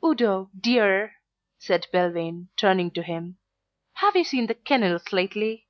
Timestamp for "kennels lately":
4.54-5.66